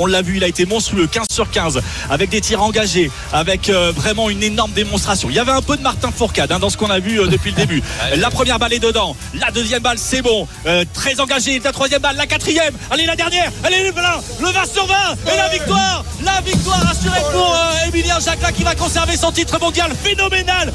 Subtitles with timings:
[0.00, 3.68] On l'a vu, il a été monstrueux, 15 sur 15, avec des tirs engagés, avec
[3.68, 5.28] euh, vraiment une énorme démonstration.
[5.28, 7.26] Il y avait un peu de Martin Fourcade hein, dans ce qu'on a vu euh,
[7.26, 7.82] depuis le début.
[8.16, 12.00] La première balle est dedans, la deuxième balle c'est bon, Euh, très engagé, la troisième
[12.00, 14.94] balle, la quatrième, allez la dernière, allez le blanc, le 20 sur 20
[15.32, 19.58] et la victoire, la victoire assurée pour euh, Emilien Jacquelin qui va conserver son titre
[19.60, 20.72] mondial phénoménal.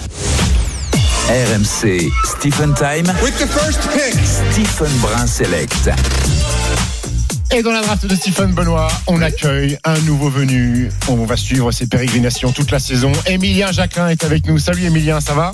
[1.30, 3.08] RMC Stephen Time.
[3.24, 4.14] With the first pick.
[4.26, 5.90] Stephen Brun Select.
[7.56, 10.89] Et dans la draft de Stephen Benoît, on accueille un nouveau venu.
[11.07, 13.11] On va suivre ses pérégrinations toute la saison.
[13.28, 14.57] Emilien Jacquelin est avec nous.
[14.57, 15.54] Salut Emilien, ça va?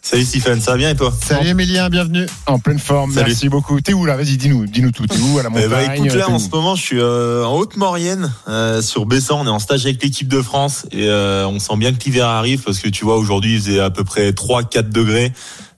[0.00, 1.12] Salut Stephen, ça va bien et toi?
[1.22, 2.24] Salut Emilien, bienvenue.
[2.46, 3.26] En pleine forme, Salut.
[3.26, 3.78] merci beaucoup.
[3.82, 4.16] T'es où là?
[4.16, 5.06] Vas-y, dis-nous, dis-nous tout.
[5.06, 7.44] T'es où à la Eh montagne bah, écoute là en ce moment je suis euh,
[7.44, 11.46] en Haute-Maurienne euh, sur Bessan, on est en stage avec l'équipe de France et euh,
[11.46, 14.04] on sent bien que l'hiver arrive parce que tu vois aujourd'hui il faisait à peu
[14.04, 15.34] près 3-4 degrés.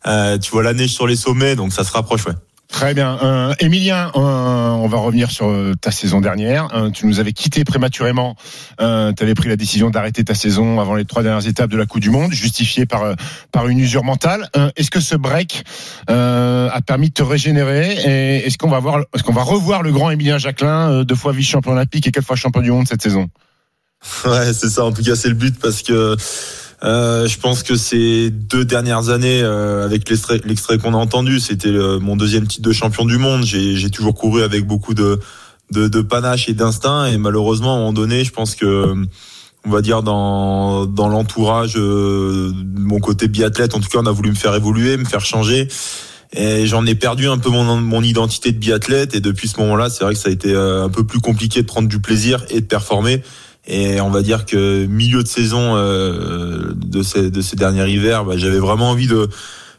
[0.06, 2.34] Euh, tu vois la neige sur les sommets donc ça se rapproche ouais.
[2.70, 3.18] Très bien.
[3.22, 6.68] Euh, Emilien, euh, on va revenir sur euh, ta saison dernière.
[6.74, 8.36] Euh, tu nous avais quitté prématurément.
[8.80, 11.78] Euh, tu avais pris la décision d'arrêter ta saison avant les trois dernières étapes de
[11.78, 13.14] la Coupe du Monde, justifiée par
[13.52, 14.50] par une usure mentale.
[14.76, 15.64] Est-ce que ce break
[16.08, 19.90] a permis de te régénérer Et est-ce qu'on va voir, est-ce qu'on va revoir le
[19.90, 23.28] grand Emilien Jacquelin, deux fois vice-champion olympique et quatre fois champion du monde cette saison?
[24.26, 26.16] Ouais c'est ça en tout cas c'est le but parce que
[26.84, 31.72] euh, je pense que ces deux dernières années, euh, avec l'extrait qu'on a entendu, c'était
[32.00, 33.44] mon deuxième titre de champion du monde.
[33.44, 35.18] J'ai toujours couru avec beaucoup de,
[35.72, 37.06] de, de panache et d'instinct.
[37.06, 38.94] Et malheureusement, à un moment donné, je pense que,
[39.66, 44.12] on va dire, dans, dans l'entourage, euh, mon côté biathlète, en tout cas, on a
[44.12, 45.68] voulu me faire évoluer, me faire changer.
[46.36, 49.14] Et j'en ai perdu un peu mon, mon identité de biathlète.
[49.14, 51.62] Et depuis ce moment-là, c'est vrai que ça a été euh, un peu plus compliqué
[51.62, 53.22] de prendre du plaisir et de performer.
[53.70, 58.24] Et on va dire que milieu de saison euh, de, ces, de ces derniers hivers,
[58.24, 59.28] bah, j'avais vraiment envie de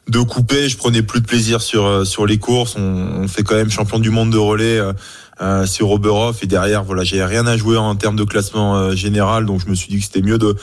[0.08, 0.70] de couper.
[0.70, 2.76] Je prenais plus de plaisir sur euh, sur les courses.
[2.78, 4.94] On, on fait quand même champion du monde de relais euh,
[5.42, 8.96] euh, sur Oberhof et derrière, voilà, j'avais rien à jouer en termes de classement euh,
[8.96, 9.46] général.
[9.46, 10.56] Donc je me suis dit que c'était mieux de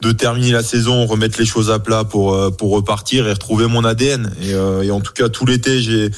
[0.00, 3.84] de terminer la saison, remettre les choses à plat pour pour repartir et retrouver mon
[3.84, 4.32] ADN.
[4.42, 6.10] Et, euh, et en tout cas tout l'été, j'ai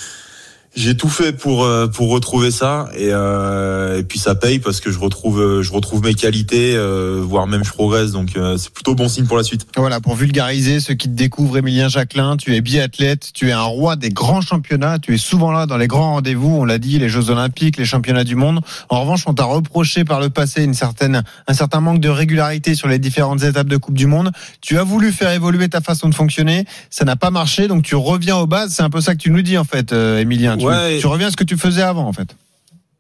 [0.77, 4.81] j'ai tout fait pour euh, pour retrouver ça et, euh, et puis ça paye parce
[4.81, 8.57] que je retrouve euh, je retrouve mes qualités euh, voire même je progresse donc euh,
[8.59, 9.67] c'est plutôt bon signe pour la suite.
[9.77, 13.63] Voilà, pour vulgariser ceux qui te découvrent, Emilien Jacquelin, tu es biathlète, tu es un
[13.63, 16.99] roi des grands championnats, tu es souvent là dans les grands rendez-vous, on l'a dit,
[16.99, 18.61] les Jeux Olympiques, les championnats du monde.
[18.89, 22.75] En revanche, on t'a reproché par le passé une certaine, un certain manque de régularité
[22.75, 24.31] sur les différentes étapes de Coupe du Monde.
[24.61, 27.95] Tu as voulu faire évoluer ta façon de fonctionner, ça n'a pas marché, donc tu
[27.95, 28.75] reviens aux bases.
[28.75, 30.57] C'est un peu ça que tu nous dis en fait, euh, Emilien.
[30.57, 30.99] Tu, Ouais.
[31.01, 32.35] tu reviens à ce que tu faisais avant en fait.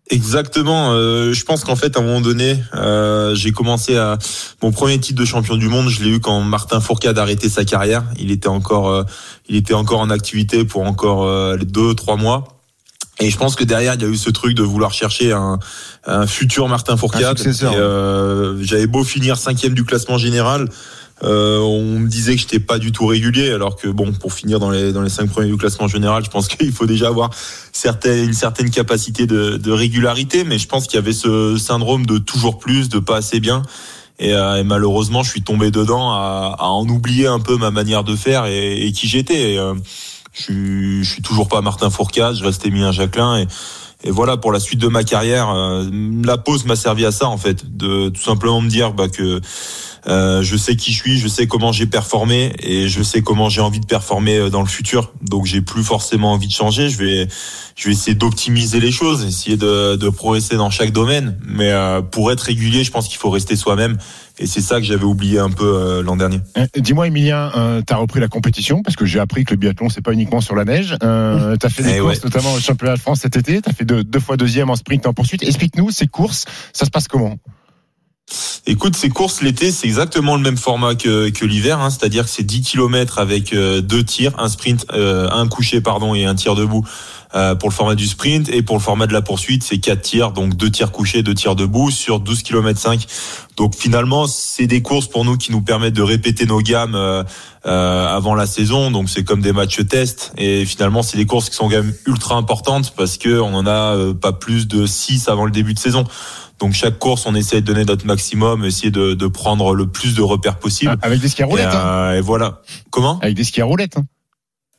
[0.09, 0.93] Exactement.
[0.93, 4.19] euh, je pense qu'en fait, à un moment donné, euh, j'ai commencé à
[4.62, 5.88] mon premier titre de champion du monde.
[5.88, 8.04] Je l'ai eu quand Martin Fourcade a arrêté sa carrière.
[8.19, 9.03] Il était encore, euh,
[9.49, 12.44] il était encore en activité pour encore euh, les deux, trois mois.
[13.19, 15.59] Et je pense que derrière, il y a eu ce truc de vouloir chercher un,
[16.06, 17.22] un futur Martin Fourcade.
[17.81, 20.69] euh, J'avais beau finir cinquième du classement général.
[21.22, 24.59] Euh, on me disait que j'étais pas du tout régulier, alors que bon, pour finir
[24.60, 27.31] dans les dans les cinq premiers du classement général, je pense qu'il faut déjà avoir
[28.04, 30.44] une certaine capacité de, de régularité.
[30.44, 33.62] Mais je pense qu'il y avait ce syndrome de toujours plus, de pas assez bien.
[34.19, 37.71] Et, euh, et malheureusement, je suis tombé dedans à, à en oublier un peu ma
[37.71, 39.59] manière de faire et, et qui j'étais.
[39.59, 39.75] Euh,
[40.33, 43.47] je suis, je suis toujours pas Martin Fourcade, je reste Emilien Jacquelin et,
[44.04, 45.48] et voilà pour la suite de ma carrière.
[45.50, 45.88] euh,
[46.25, 49.41] la pause m'a servi à ça en fait, de tout simplement me dire bah, que
[50.08, 53.48] euh, je sais qui je suis, je sais comment j'ai performé et je sais comment
[53.48, 55.12] j'ai envie de performer euh, dans le futur.
[55.22, 56.88] Donc j'ai plus forcément envie de changer.
[56.88, 57.28] Je vais,
[57.74, 61.38] je vais essayer d'optimiser les choses, essayer de, de progresser dans chaque domaine.
[61.46, 63.98] Mais euh, pour être régulier, je pense qu'il faut rester soi-même.
[64.38, 66.40] Et c'est ça que j'avais oublié un peu euh, l'an dernier.
[66.58, 68.82] Euh, Dis-moi, Emilien, euh, t'as repris la compétition?
[68.82, 70.94] Parce que j'ai appris que le biathlon c'est pas uniquement sur la neige.
[71.02, 72.24] Euh, t'as fait des Eh courses, ouais.
[72.24, 73.62] notamment au championnat de France cet été.
[73.62, 75.42] T'as fait deux, deux fois deuxième en sprint et en poursuite.
[75.42, 76.44] Explique-nous ces courses,
[76.74, 77.36] ça se passe comment?
[78.69, 82.31] Écoute, ces courses l'été, c'est exactement le même format que, que l'hiver, hein, c'est-à-dire que
[82.31, 86.34] c'est 10 km avec euh, deux tirs, un sprint, euh, un couché pardon et un
[86.34, 86.84] tir debout
[87.37, 90.03] euh, pour le format du sprint et pour le format de la poursuite, c'est quatre
[90.03, 93.07] tirs, donc deux tirs couchés, deux tirs debout sur 12 km 5.
[93.57, 97.24] Donc finalement, c'est des courses pour nous qui nous permettent de répéter nos gammes euh,
[97.66, 101.51] euh, avant la saison, donc c'est comme des matchs test et finalement, c'est des courses
[101.51, 104.86] qui sont quand même ultra importantes parce que on en a euh, pas plus de
[104.86, 106.04] 6 avant le début de saison.
[106.58, 110.14] Donc chaque course, on essaie de donner notre maximum, essayer de, de prendre le plus
[110.14, 110.97] de repères possible.
[111.03, 111.66] Avec des skis à Et, roulettes.
[111.66, 111.86] hein.
[111.86, 112.62] euh, et voilà.
[112.91, 113.18] Comment?
[113.20, 113.98] Avec des skis à roulettes.
[113.98, 114.04] hein.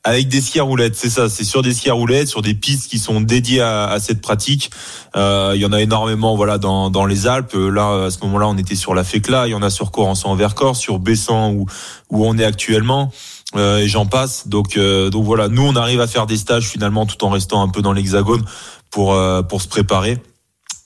[0.04, 1.28] Avec des skis à roulettes, c'est ça.
[1.28, 4.20] C'est sur des skis à roulettes, sur des pistes qui sont dédiées à, à cette
[4.20, 4.70] pratique.
[5.16, 7.54] Euh, Il y en a énormément, voilà, dans, dans les Alpes.
[7.54, 9.46] Là, à ce moment-là, on était sur la Fécla.
[9.48, 11.66] Il y en a sur Corançon-en-Vercors, sur Bessan où
[12.10, 13.12] où on est actuellement.
[13.56, 14.46] Euh, et j'en passe.
[14.48, 17.62] Donc, euh, donc voilà, nous, on arrive à faire des stages finalement tout en restant
[17.62, 18.44] un peu dans l'hexagone
[18.90, 20.18] pour euh, pour se préparer.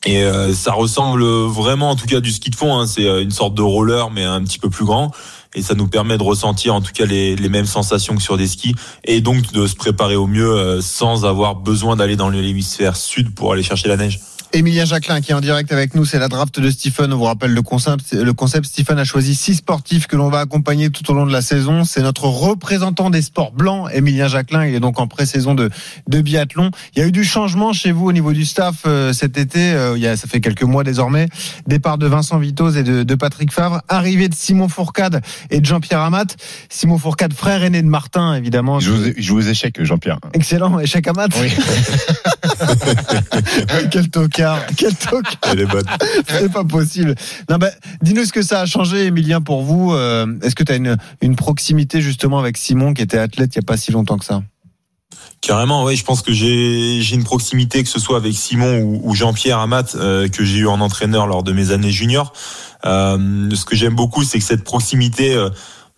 [0.05, 2.79] Et euh, ça ressemble vraiment, en tout cas, du ski de fond.
[2.79, 2.87] Hein.
[2.87, 5.13] C'est euh, une sorte de roller, mais un petit peu plus grand.
[5.55, 8.37] Et ça nous permet de ressentir, en tout cas, les, les mêmes sensations que sur
[8.37, 8.75] des skis.
[9.05, 13.35] Et donc de se préparer au mieux euh, sans avoir besoin d'aller dans l'hémisphère sud
[13.35, 14.21] pour aller chercher la neige.
[14.55, 17.13] Émilien Jacquelin qui est en direct avec nous, c'est la draft de Stephen.
[17.13, 18.13] On vous rappelle le concept.
[18.13, 21.33] Le concept, Stephen a choisi six sportifs que l'on va accompagner tout au long de
[21.33, 21.85] la saison.
[21.85, 24.67] C'est notre représentant des sports blancs, Émilien Jacquelin.
[24.67, 25.71] Il est donc en pré-saison de,
[26.07, 26.71] de biathlon.
[26.95, 29.73] Il y a eu du changement chez vous au niveau du staff euh, cet été.
[29.73, 31.29] Euh, il y a, ça fait quelques mois désormais.
[31.67, 33.81] Départ de Vincent Vitoz et de, de Patrick Favre.
[33.89, 36.37] Arrivée de Simon Fourcade et de Jean-Pierre Amat.
[36.69, 38.81] Simon Fourcade, frère aîné de Martin, évidemment.
[38.81, 40.19] Il joue, il joue aux échecs, Jean-Pierre.
[40.35, 40.79] Excellent.
[40.79, 41.29] Échec Amat.
[41.41, 41.51] Oui.
[43.91, 44.11] Quel
[44.43, 44.67] tocard.
[44.77, 45.39] Quel tocard.
[45.53, 45.87] Elle est bonne.
[46.29, 47.15] C'est pas possible.
[47.49, 47.71] Non, ben,
[48.03, 49.93] dis-nous ce que ça a changé, Emilien, pour vous.
[49.93, 53.59] Euh, Est-ce que tu as une, une proximité justement avec Simon, qui était athlète il
[53.59, 54.43] n'y a pas si longtemps que ça?
[55.41, 55.97] Carrément, oui.
[55.97, 59.95] Je pense que j'ai une proximité, que ce soit avec Simon ou, ou Jean-Pierre Amat,
[59.97, 62.33] euh, que j'ai eu en entraîneur lors de mes années juniors.
[62.85, 65.35] Euh, ce que j'aime beaucoup, c'est que cette proximité.
[65.35, 65.51] euh,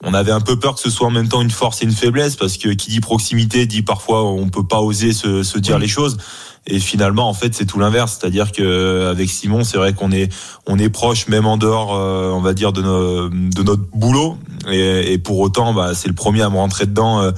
[0.02, 1.93] on avait un peu peur que ce soit en même temps une force et une
[1.93, 5.79] faiblesse parce que qui dit proximité dit parfois on peut pas oser se, se dire
[5.79, 6.19] les choses
[6.66, 8.19] et finalement en fait c'est tout l'inverse.
[8.19, 10.32] C'est-à-dire que avec Simon c'est vrai qu'on est
[10.66, 14.38] on est proche même en dehors euh, on va dire de, nos- de notre boulot.
[14.70, 17.32] Et, et pour autant bah, c'est le premier à me rentrer dedans euh,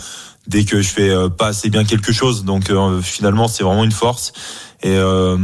[0.47, 2.45] dès que je fais euh, pas assez bien quelque chose.
[2.45, 4.33] Donc euh, finalement c'est vraiment une force
[4.87, 5.37] et euh,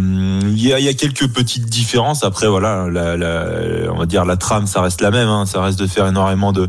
[0.46, 2.22] il y, a, y a quelques petites différences.
[2.22, 5.28] Après, voilà, la, la- on va dire la trame, ça reste la même.
[5.28, 6.68] Hein, ça reste de faire énormément de,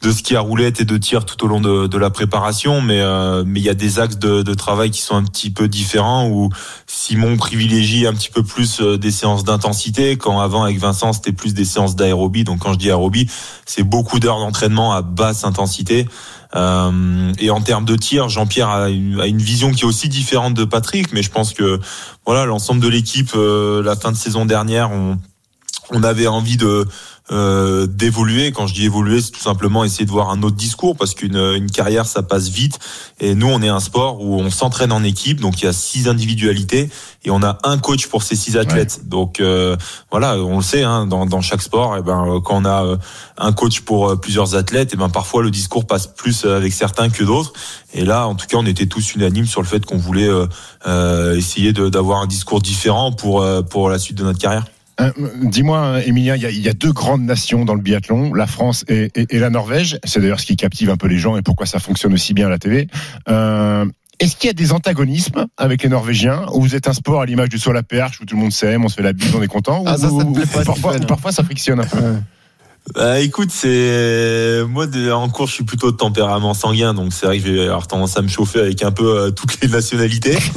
[0.00, 2.80] de ski à roulette et de tir tout au long de, de la préparation.
[2.80, 5.50] Mais euh, mais il y a des axes de, de travail qui sont un petit
[5.50, 6.28] peu différents.
[6.28, 6.48] Où
[6.86, 11.32] Simon privilégie un petit peu plus euh, des séances d'intensité, quand avant avec Vincent c'était
[11.32, 12.44] plus des séances d'aérobie.
[12.44, 13.28] Donc quand je dis aérobie,
[13.66, 16.08] c'est beaucoup d'heures d'entraînement à basse intensité.
[16.56, 20.64] Euh, et en termes de tir, Jean-Pierre a une vision qui est aussi différente de
[20.64, 21.80] Patrick, mais je pense que
[22.26, 25.18] voilà l'ensemble de l'équipe, euh, la fin de saison dernière, on,
[25.90, 26.86] on avait envie de
[27.30, 28.52] euh, d'évoluer.
[28.52, 31.36] Quand je dis évoluer, c'est tout simplement essayer de voir un autre discours parce qu'une
[31.36, 32.78] une carrière ça passe vite.
[33.20, 35.72] Et nous, on est un sport où on s'entraîne en équipe, donc il y a
[35.72, 36.90] six individualités
[37.24, 39.08] et on a un coach pour ces six athlètes.
[39.08, 39.76] Donc euh,
[40.10, 42.84] voilà, on le sait, hein, dans, dans chaque sport, et ben euh, quand on a
[42.84, 42.96] euh,
[43.38, 46.72] un coach pour euh, plusieurs athlètes, et ben parfois le discours passe plus euh, avec
[46.72, 47.52] certains que d'autres.
[47.94, 50.46] Et là, en tout cas, on était tous unanimes sur le fait qu'on voulait euh,
[50.86, 54.66] euh, essayer d'avoir un discours différent pour euh, pour la suite de notre carrière.
[55.00, 55.10] Euh,
[55.42, 58.46] Dis-moi, Émilien, il y, a, il y a deux grandes nations dans le biathlon, la
[58.46, 59.98] France et, et- et la Norvège.
[60.04, 62.46] C'est d'ailleurs ce qui captive un peu les gens et pourquoi ça fonctionne aussi bien
[62.46, 62.86] à la TV.
[63.28, 63.84] Euh,
[64.20, 67.26] Est-ce qu'il y a des antagonismes avec les Norvégiens ou vous êtes un sport à
[67.26, 69.12] l'image du saut à la perche où tout le monde s'aime, on se fait la
[69.12, 71.84] bise, on est content Ah, ou, ça, ça ou- ou parfois, parfois ça frictionne un
[71.84, 71.98] peu?
[72.92, 77.24] Bah, écoute, c'est moi de- en cours, je suis plutôt de tempérament sanguin, donc c'est
[77.24, 79.68] vrai que je vais avoir tendance à me chauffer avec un peu euh, toutes les
[79.68, 80.36] nationalités.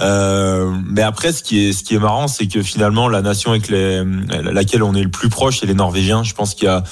[0.00, 3.52] Euh, mais après, ce qui est ce qui est marrant, c'est que finalement, la nation
[3.52, 4.02] avec les,
[4.42, 6.24] laquelle on est le plus proche, c'est les Norvégiens.
[6.24, 6.82] Je pense qu'il y a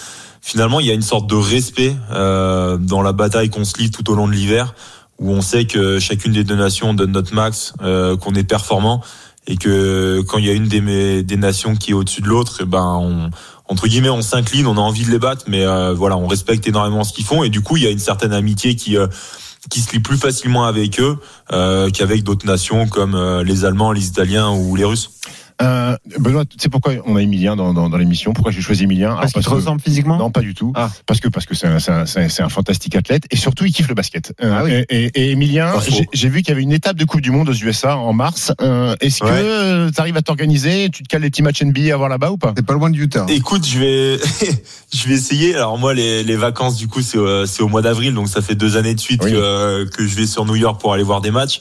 [0.40, 3.90] finalement il y a une sorte de respect euh, dans la bataille qu'on se livre
[3.92, 4.74] tout au long de l'hiver,
[5.18, 9.02] où on sait que chacune des deux nations donne notre max, euh, qu'on est performant.
[9.48, 12.58] Et que quand il y a une des, des nations qui est au-dessus de l'autre,
[12.62, 13.30] eh ben on,
[13.72, 16.66] entre guillemets, on s'incline, on a envie de les battre, mais euh, voilà, on respecte
[16.68, 19.06] énormément ce qu'ils font et du coup, il y a une certaine amitié qui euh,
[19.70, 21.18] qui se lie plus facilement avec eux
[21.52, 25.10] euh, qu'avec d'autres nations comme euh, les Allemands, les Italiens ou les Russes.
[25.62, 28.32] Euh, Benoît, tu sais pourquoi on a Emilien dans, dans, dans l'émission?
[28.32, 29.16] Pourquoi j'ai choisi Emilien?
[29.20, 30.18] Parce qu'il te que- ressemble physiquement?
[30.18, 30.72] Non, pas du tout.
[30.74, 30.90] Ah.
[31.06, 33.36] Parce que parce que c'est un, c'est un, c'est un- c'est un fantastique athlète et
[33.36, 34.34] surtout il kiffe le basket.
[34.42, 34.72] Euh, Ah oui.
[34.72, 35.72] et, et, et Emilien,
[36.12, 38.52] j'ai- vu qu'il y avait une étape de Coupe du Monde aux USA en mars.
[38.60, 39.30] Euh, Est-ce Ouais.
[39.30, 40.88] que tu arrives à t'organiser?
[40.92, 42.52] Tu te cales les petits matchs NBA à voir là-bas ou pas?
[42.52, 43.26] T'es pas loin de Utah.
[43.28, 44.18] Écoute, je vais
[44.92, 45.54] je vais essayer.
[45.54, 48.42] Alors moi, les, les vacances du coup, c'est au, c'est au mois d'avril, donc ça
[48.42, 49.32] fait deux années de suite Oui.
[49.32, 51.60] que que je vais sur New York pour aller voir des matchs.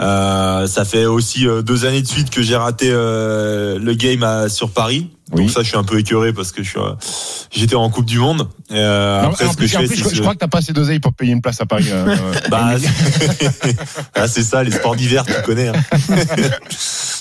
[0.00, 4.22] Euh, ça fait aussi euh, deux années de suite que j'ai raté euh, le game
[4.24, 5.10] à, sur Paris.
[5.32, 5.42] Oui.
[5.42, 6.92] Donc ça, je suis un peu écœuré parce que je suis, euh,
[7.52, 8.48] j'étais en Coupe du Monde.
[8.72, 10.58] Euh, Non, après, en ce que je fais, plus, je, je crois que t'as pas
[10.58, 11.86] assez d'oseille pour payer une place à Paris.
[11.90, 12.14] euh,
[12.50, 12.72] bah,
[14.14, 15.68] ah, c'est ça, les sports d'hiver, tu connais.
[15.68, 15.72] hein.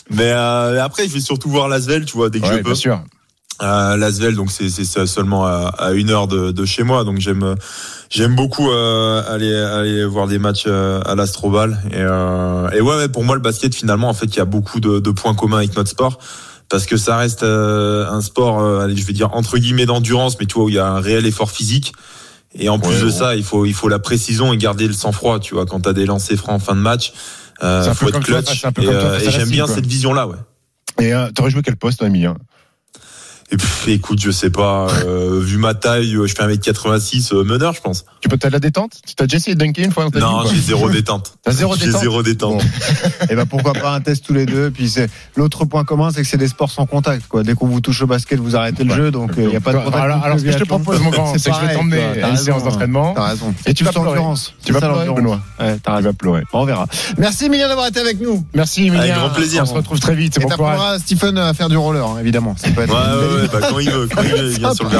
[0.10, 2.64] Mais euh, après, je vais surtout voir Lasvel, tu vois, dès que Ouais, je peux.
[2.64, 3.02] bien sûr.
[3.64, 4.70] À Lasvel, donc c'est
[5.08, 7.56] seulement à, à une heure de, de chez moi, donc j'aime
[8.10, 11.80] j'aime beaucoup euh, aller aller voir des matchs euh, à l'Astrobal.
[11.92, 14.46] Et euh, et ouais, ouais, pour moi le basket finalement en fait il y a
[14.46, 16.20] beaucoup de, de points communs avec notre sport.
[16.70, 20.40] Parce que ça reste euh, un sport euh, allez je vais dire entre guillemets d'endurance
[20.40, 21.94] mais tu vois où il y a un réel effort physique.
[22.56, 23.12] Et en plus de ouais.
[23.12, 25.94] ça il faut il faut la précision et garder le sang-froid tu vois quand t'as
[25.94, 27.14] des lancers francs en fin de match
[27.64, 28.62] euh, faut être comme toi, clutch.
[28.74, 29.76] peu et, toi euh, et j'aime bien quoi.
[29.76, 30.38] cette vision là ouais.
[31.00, 32.38] Et euh, t'aurais joué quel poste, toi, Emilien?
[33.54, 34.88] Et pff, écoute, je sais pas.
[35.06, 38.04] euh, vu ma taille, euh, je fais 1m86 euh, meneur, je pense.
[38.20, 38.94] Tu peux t'as de la détente?
[39.06, 41.36] Tu t'as déjà essayé de dunker une fois dans Non, j'ai zéro détente.
[41.44, 42.02] T'as zéro J'ai détente?
[42.02, 42.64] zéro détente.
[43.30, 44.72] Et ben pourquoi pas un test tous les deux.
[44.72, 47.28] Puis c'est l'autre point commun, c'est que c'est des sports sans contact.
[47.28, 47.44] Quoi.
[47.44, 48.98] Dès qu'on vous touche au basket, vous arrêtez le Ouais.
[48.98, 50.04] jeu, donc il n'y a pas de contact.
[50.04, 52.16] Alors, alors, ce que je te propose, mon grand, c'est que je vais t'emmener à
[52.18, 53.14] une raison, séance d'entraînement.
[53.14, 53.54] T'as raison.
[53.68, 54.20] Et tu vas pleurer.
[54.66, 55.06] Tu vas pleurer.
[55.14, 55.42] Benoît.
[55.60, 56.42] Ouais, t'as vas pleurer.
[56.54, 56.88] On verra.
[57.20, 58.44] Merci Emilien d'avoir été avec nous.
[58.56, 59.02] Merci, Emilien.
[59.02, 59.62] Avec grand plaisir.
[59.62, 60.38] On se retrouve très vite.
[60.38, 62.56] Et t'apprendras à Stephen à faire du roller, hein, évidemment.
[62.58, 62.94] Ça peut être
[63.44, 64.98] Ouais, bah, quand il veut, quand il veut, il vient sur le.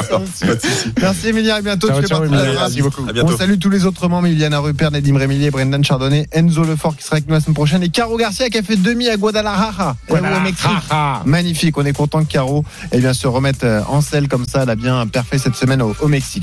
[1.00, 1.88] Merci Emilien, à bientôt.
[1.88, 2.60] Ciao, Tu fais ciao, partie de la Emilien.
[2.60, 2.70] race.
[2.74, 3.06] Merci beaucoup.
[3.08, 6.96] À On salue tous les autres membres, Iliana Rupert, Nedim Rémillier, Brendan Chardonnay, Enzo Lefort
[6.96, 9.16] qui sera avec nous la semaine prochaine et Caro Garcia qui a fait demi à
[9.16, 10.68] Guadalajara, au Mexique.
[11.24, 14.62] Magnifique, on est content que Caro eh bien, se remette euh, en selle comme ça,
[14.64, 16.42] elle a bien parfait cette semaine au, au Mexique.